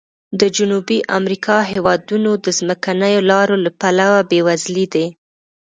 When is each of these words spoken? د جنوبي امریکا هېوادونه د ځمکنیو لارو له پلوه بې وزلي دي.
د 0.39 0.41
جنوبي 0.57 0.99
امریکا 1.19 1.57
هېوادونه 1.71 2.31
د 2.45 2.47
ځمکنیو 2.59 3.25
لارو 3.31 3.55
له 3.65 3.71
پلوه 3.79 4.19
بې 4.29 4.39
وزلي 4.47 4.85
دي. 4.93 5.05